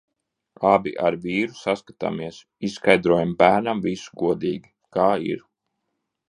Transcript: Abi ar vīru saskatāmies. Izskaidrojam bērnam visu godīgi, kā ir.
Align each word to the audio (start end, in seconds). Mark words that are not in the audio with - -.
Abi 0.69 0.93
ar 1.09 1.17
vīru 1.25 1.57
saskatāmies. 1.59 2.39
Izskaidrojam 2.69 3.35
bērnam 3.45 3.85
visu 3.85 4.17
godīgi, 4.23 4.75
kā 4.99 5.13
ir. 5.35 5.47